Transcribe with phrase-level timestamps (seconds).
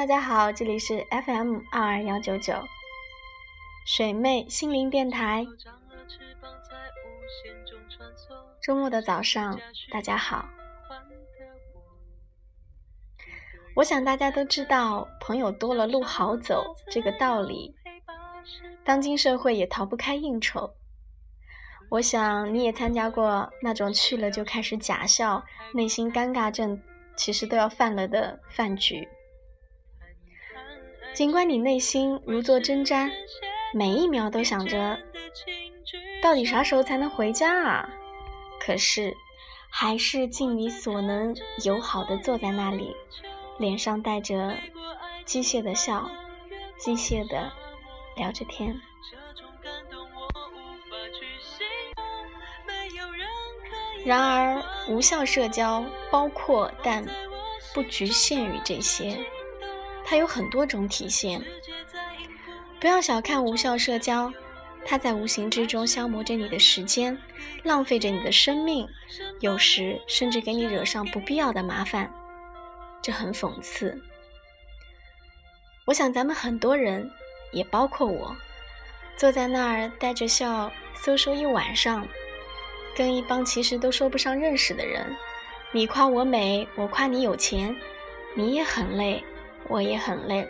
[0.00, 2.54] 大家好，这里是 FM 二二幺九九
[3.84, 5.46] 水妹心灵电台。
[8.62, 9.60] 周末的早上，
[9.90, 10.48] 大家好。
[13.74, 17.76] 我想大家都知道“朋友多了路好走”这个道理。
[18.82, 20.72] 当今社会也逃不开应酬。
[21.90, 25.44] 我想你也参加过那种去了就开始假笑、
[25.74, 26.80] 内心尴尬症
[27.14, 29.06] 其实都要犯了的饭局。
[31.20, 33.10] 尽管你内心如坐针毡，
[33.74, 34.98] 每一秒都想着
[36.22, 37.90] 到底啥时候才能回家啊，
[38.58, 39.14] 可是
[39.68, 42.96] 还是尽你所能友好的坐在那里，
[43.58, 44.56] 脸上带着
[45.26, 46.10] 机械的笑，
[46.78, 47.52] 机械的
[48.16, 48.74] 聊着天。
[54.06, 57.04] 然而，无效社交包括但
[57.74, 59.22] 不局限于这些。
[60.10, 61.40] 它有很多种体现，
[62.80, 64.32] 不要小看无效社交，
[64.84, 67.16] 它在无形之中消磨着你的时间，
[67.62, 68.88] 浪费着你的生命，
[69.38, 72.12] 有时甚至给你惹上不必要的麻烦，
[73.00, 74.02] 这很讽刺。
[75.86, 77.08] 我想咱们很多人，
[77.52, 78.36] 也包括我，
[79.16, 82.04] 坐在那儿带着笑搜说一晚上，
[82.96, 85.06] 跟一帮其实都说不上认识的人，
[85.70, 87.76] 你夸我美，我夸你有钱，
[88.34, 89.24] 你也很累。
[89.70, 90.48] 我也很累。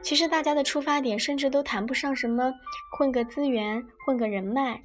[0.00, 2.52] 其实大家的出发点甚至都谈不上什么
[2.96, 4.82] 混个资源、混个人脉，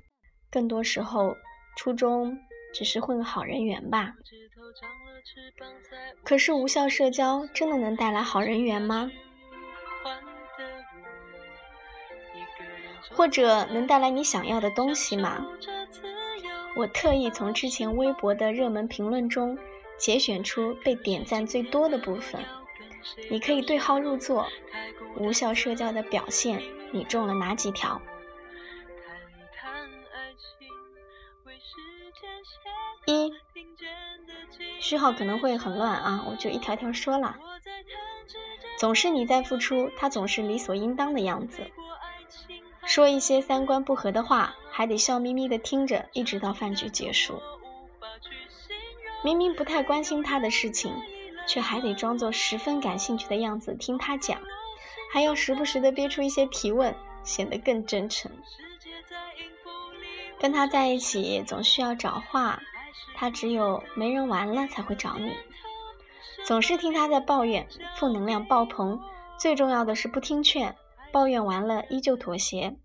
[0.51, 1.35] 更多时候
[1.75, 2.37] 初衷
[2.73, 4.13] 只是混个好人缘吧。
[6.23, 9.09] 可是无效社交真的能带来好人缘吗？
[13.11, 15.47] 或者能带来你想要的东西吗？
[16.75, 19.57] 我特意从之前微博的热门评论中
[19.97, 22.39] 节选出被点赞最多的部分。
[23.29, 24.47] 你可以对号入座，
[25.17, 28.01] 无效社交的表现，你中了哪几条？
[33.05, 33.31] 一，
[34.79, 37.37] 序号可能会很乱啊，我就一条条说了。
[38.77, 41.71] 总是你在付出，他总是理所应当的样子，
[42.85, 47.41] 说一些三观不合的话，还得笑眯眯的听着，一直到饭局结束。
[49.23, 50.93] 明明不太关心他的事情。
[51.47, 54.39] 却还得装作十分感兴趣的样子听他讲，
[55.11, 56.93] 还要时不时的憋出一些提问，
[57.23, 58.31] 显得更真诚。
[60.39, 62.61] 跟他在一起总需要找话，
[63.15, 65.33] 他只有没人玩了才会找你。
[66.45, 68.99] 总是听他在抱怨，负能量爆棚。
[69.39, 70.75] 最重要的是不听劝，
[71.11, 72.75] 抱怨完了依旧妥协，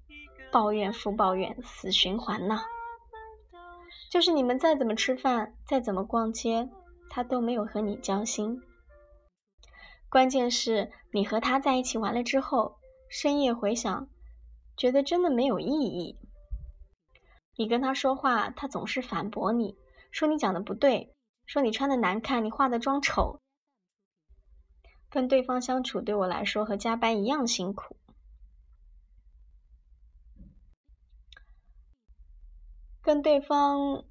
[0.50, 2.62] 抱怨复抱怨，死循环呢。
[4.10, 6.68] 就是你们再怎么吃饭，再怎么逛街。
[7.14, 8.62] 他都没有和你交心，
[10.08, 12.78] 关键是你和他在一起完了之后，
[13.10, 14.08] 深夜回想，
[14.78, 16.18] 觉得真的没有意义。
[17.54, 19.76] 你跟他说话，他总是反驳你，
[20.10, 21.14] 说你讲的不对，
[21.44, 23.42] 说你穿的难看，你化的妆丑。
[25.10, 27.98] 跟对方相处对我来说和加班一样辛苦，
[33.02, 34.06] 跟对方。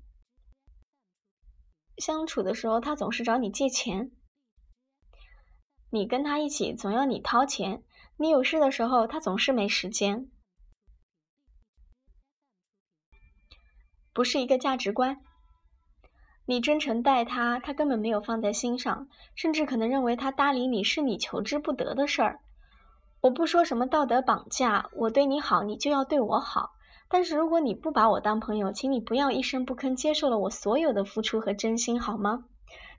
[2.01, 4.11] 相处的时候，他总是找你借钱。
[5.91, 7.83] 你跟他一起，总要你掏钱。
[8.17, 10.29] 你有事的时候，他总是没时间。
[14.13, 15.21] 不是一个价值观。
[16.45, 22.41] 你真诚待他，他根本没有放在心上，甚至可能认为他搭理你是你求之不得的事儿。
[23.21, 26.71] 我不说什么道德绑架，我对你好，你就要对我好。
[27.11, 32.45] 但是如果你不把我当朋友，请你不要一声不吭接受了我所有的付出和真心，好吗？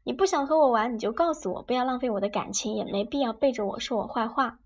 [0.05, 4.59] 你不想和我玩，你就告诉我，不要浪费我的感情，也没必要背着我说我坏话。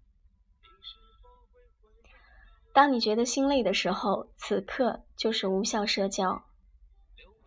[2.73, 6.43] 当你觉得心累的时候，此刻就是无效社交。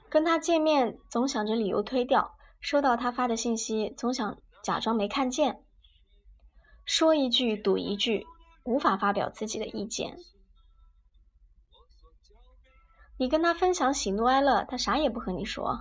[0.08, 5.62] 跟他见面总想着理由推掉，收到他发的信息总想假装没看见，
[6.86, 8.26] 说一句赌一句，
[8.64, 10.18] 无法发表自己的意见。
[13.20, 15.78] 你跟他分享喜怒哀乐，他啥也不和你说，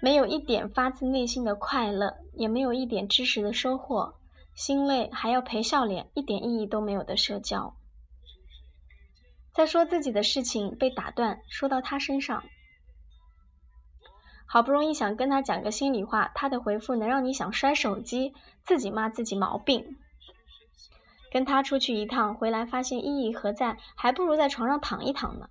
[0.00, 4.14] 没有一点发自内心的快乐，也没有一点知识的收获，
[4.54, 7.76] 心累还要陪笑脸，一点意义都没有的社交。
[9.52, 12.42] 在说自己的事情被打断，说到他身上，
[14.46, 18.32] 好不容易想跟他讲个心里话，他的回复能让你想摔手机，
[18.64, 19.98] 自己骂自己毛病。
[21.36, 23.76] 跟他出去一趟，回来发现意义何在？
[23.94, 25.50] 还不如在床上躺一躺呢。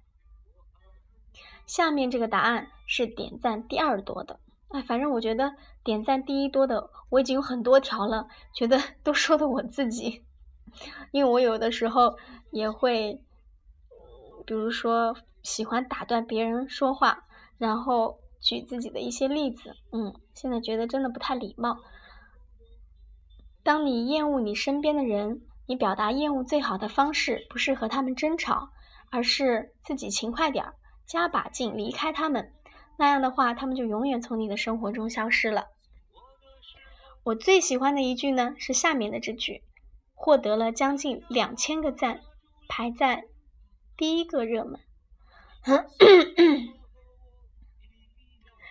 [1.68, 4.40] 下面这个答案是点赞第二多的。
[4.70, 5.54] 哎，反正我觉得
[5.84, 10.26] 点赞第一多的我已经有很多条了，觉得都说的我自己，
[11.14, 12.18] 因为我有的时候
[12.50, 13.22] 也会，
[14.48, 17.26] 比如说喜欢打断别人说话，
[17.60, 21.78] 然后举自己的一些例子，嗯，现在觉得真的不太礼貌。
[23.62, 28.70] 当你厌恶你身边的人，你表达厌恶最好的方式不是和他们争吵，
[29.10, 30.76] 而是自己勤快点儿，
[31.06, 32.54] 加把劲离开他们。
[32.98, 35.68] 那样的话，他们就永远从你的生活中消失了。
[37.24, 39.64] 我最喜欢的一句呢是下面的这句，
[40.14, 42.22] 获得了将近两千个赞，
[42.68, 43.26] 排在
[43.98, 44.80] 第一个热门，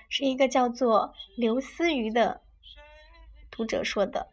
[0.08, 2.43] 是一个叫做刘思瑜的
[3.50, 4.29] 读者说的。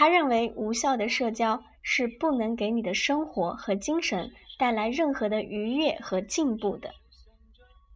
[0.00, 6.94] 他认为无效的社交是不能给你的生活和精神带来任何的愉悦和进步的。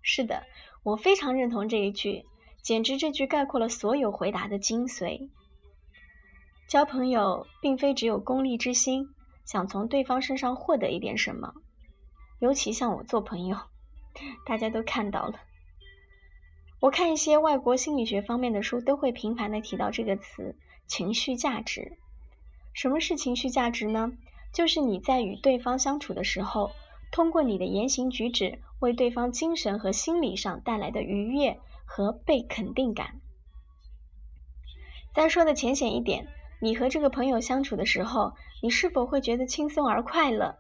[0.03, 0.43] 是的，
[0.83, 2.27] 我非常认同这一句，
[2.62, 5.31] 简直这句概括了所有回答的精髓。
[6.69, 9.09] 交朋友并非只有功利之心，
[9.47, 11.55] 想从对方身上获得一点什么。
[12.39, 13.57] 尤其像我做朋友，
[14.45, 15.41] 大家都看到了。
[16.81, 20.55] 我看一些外国心理学方面的书，都会频繁的提到这个词。
[20.87, 21.97] 情绪价值，
[22.73, 24.13] 什么是情绪价值呢？
[24.53, 26.71] 就是你在与对方相处的时候，
[27.11, 33.21] 通过你的言行举止，为对方精神和心理上带来的愉悦和被肯定感。
[35.13, 36.29] 再说的浅显一点，
[36.61, 40.57] 你和这个朋友相处的时候，你是否会觉得轻松而快乐？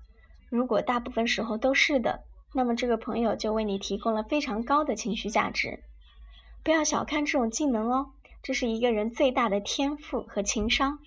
[0.48, 5.82] 如果大部分时候都是的，那么这个朋友就为你提供了非常高的情绪价值。
[6.62, 8.10] 不要小看这种技能哦。
[8.44, 10.98] 这是一个人最大的天赋和情商，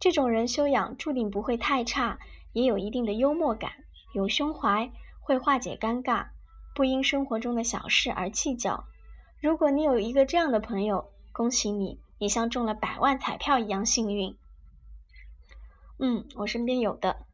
[0.00, 2.18] 这种人修养注定不会太差，
[2.52, 3.70] 也有一定的幽默感，
[4.12, 4.90] 有胸怀，
[5.20, 6.30] 会化解尴尬，
[6.74, 8.82] 不因生活中的小事而计较。
[9.40, 14.36] 如果你有一个这样的朋友，恭喜你，你像中了百万彩票一样幸运。
[16.00, 17.24] 嗯，我身边有的。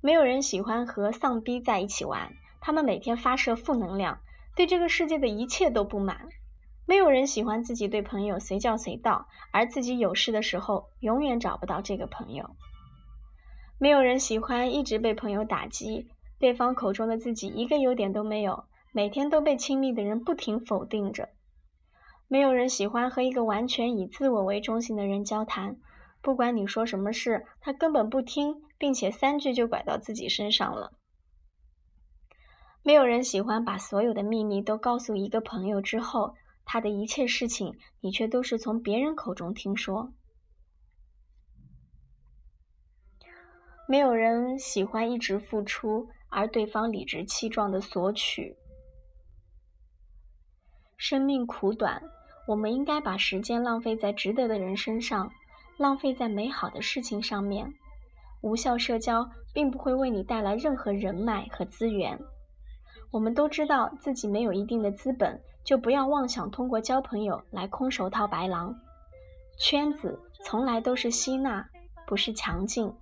[0.00, 2.32] 没有人喜欢和丧逼在一起玩，
[2.62, 4.22] 他们每天发射负能量，
[4.56, 6.30] 对这个世界的一切都不满。
[6.90, 12.50] 没有人喜欢自己对朋友随叫随到，而自己有事的时候永远找不到这个朋友。
[13.78, 16.08] 没有人喜欢一直被朋友打击，
[16.40, 21.28] 对方口中的自己一个优点都没有，每天都被亲密的人不停否定着。
[22.26, 25.76] 没有人喜欢和一个完全以自我为中心的人交谈，
[26.20, 30.90] 不管你说什么事，他根本不听，并且三句就拐到自己身上了。
[32.82, 36.34] 没有人喜欢把所有的秘密都告诉一个朋友之后。
[36.72, 40.12] 他的一切事情，你却都是从别人口中听说。
[43.88, 48.56] 没有人喜欢一直付出，而对方理直气壮的索取。
[50.96, 52.00] 生命苦短，
[52.46, 55.28] 我们应该把时间浪费在值得的人身上，
[55.76, 57.74] 浪费在美好的事情上面。
[58.42, 62.16] 无效社交并不会为你带来任何人脉和资源。
[63.10, 65.40] 我们都知道自己没有一定的资本。
[65.62, 68.74] 就不要妄想通过交朋友来空手套白狼。
[69.58, 71.64] 圈子从来都是吸纳，
[72.06, 72.92] 不是强劲。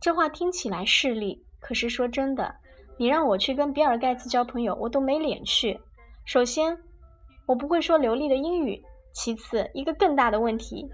[0.00, 2.56] 这话听起来势利，可是说真的，
[2.96, 5.78] 你让我去跟比尔盖茨交朋友，我都没脸去。
[6.24, 6.76] 首先，
[7.44, 10.88] 我不会说流利的英语；其次，一个更大的问题，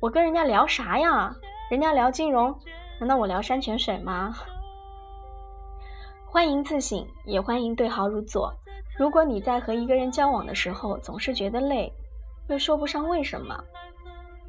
[0.00, 1.34] 我跟人家聊啥呀？
[1.70, 2.54] 人家聊金融，
[3.00, 4.34] 难道我聊山泉水吗？
[6.32, 8.54] 欢迎自省，也欢迎对号入座。
[8.98, 11.92] 如果你在和一个人交往的时候总是觉得累，
[12.48, 13.62] 又说不上为什么，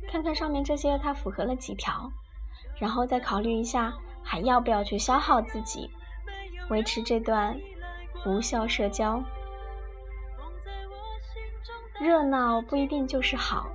[0.08, 2.10] 看看上面这些他符合了几条，
[2.78, 5.90] 然后再考虑一下还要不要去消耗自己，
[6.70, 7.60] 维持这段
[8.26, 9.22] 无效社交。
[12.00, 13.68] 热闹不一定就是好，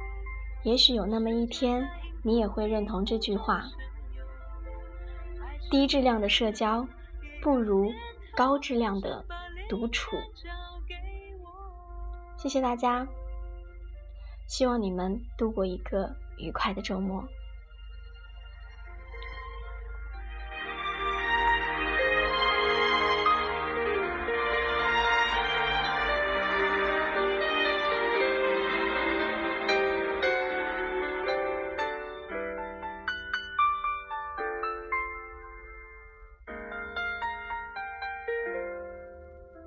[0.62, 1.86] 也许有那么一天
[2.22, 3.64] 你也会认同这句话：
[5.70, 6.88] 低质量的社交
[7.40, 7.92] 不如
[8.36, 9.24] 高质量的。
[9.68, 10.16] 独处，
[12.38, 13.06] 谢谢大家，
[14.46, 17.22] 希望你们度过一个愉快的周末。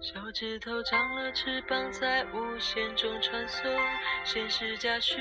[0.02, 3.70] 手指头长了翅膀，在无限中穿梭，
[4.24, 5.18] 现实加虚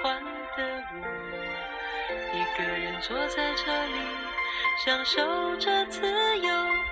[0.00, 0.22] 幻
[0.56, 0.62] 的
[0.94, 0.98] 我，
[2.32, 3.98] 一个人坐在这里，
[4.84, 6.06] 享受着自
[6.38, 6.48] 由，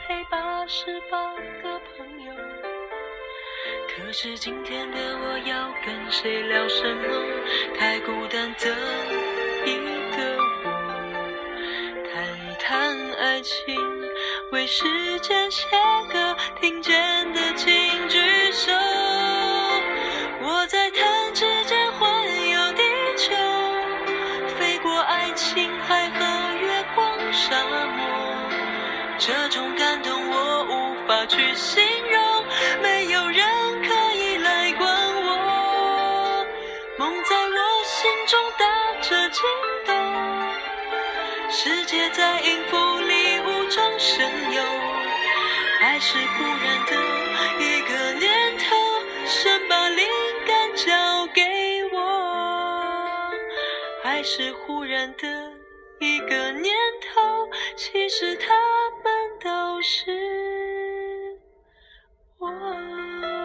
[0.09, 2.33] 陪八十八个朋友。
[3.87, 7.07] 可是今天的我要跟谁聊什么？
[7.79, 8.75] 太孤单的
[9.65, 9.77] 一
[10.17, 10.71] 个我，
[12.11, 13.98] 谈一谈爱情，
[14.51, 15.67] 为时间写
[16.11, 17.69] 歌听见的请
[18.09, 18.19] 举
[18.51, 18.73] 手。
[20.41, 22.83] 我在弹指间环游地
[23.19, 23.35] 球，
[24.59, 27.63] 飞过爱琴海和月光沙
[27.95, 28.07] 漠，
[29.19, 32.45] 这种感动我无法去形容，
[32.83, 33.47] 没有人
[33.87, 34.91] 可以来管
[35.27, 36.47] 我。
[36.97, 38.65] 梦在我心中打
[39.03, 39.43] 着惊
[39.85, 39.95] 动，
[41.51, 43.08] 世界在音符里，
[46.01, 46.93] 是忽然的
[47.59, 48.77] 一个念头，
[49.27, 50.07] 想把灵
[50.47, 51.43] 感交给
[51.93, 51.99] 我。
[54.05, 55.53] 爱是忽然的
[55.99, 58.55] 一个念头，其实他
[59.03, 60.13] 们都是
[62.39, 63.38] 我。